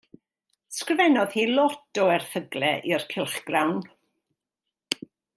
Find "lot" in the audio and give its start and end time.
1.59-1.99